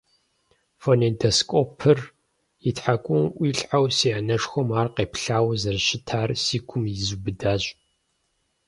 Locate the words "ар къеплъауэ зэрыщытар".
4.79-6.29